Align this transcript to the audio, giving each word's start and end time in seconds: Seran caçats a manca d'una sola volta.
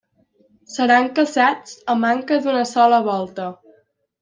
Seran 0.75 1.09
caçats 1.19 1.77
a 1.95 1.97
manca 2.05 2.41
d'una 2.47 2.65
sola 2.73 3.03
volta. 3.13 3.49